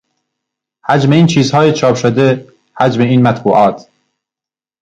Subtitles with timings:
[0.85, 2.47] حجم این چیزهای چاپ شده،
[2.79, 3.89] حجم این مطبوعات